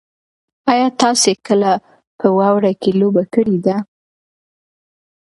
[0.71, 1.71] ایا تاسي کله
[2.19, 3.75] په واوره کې لوبه کړې ده؟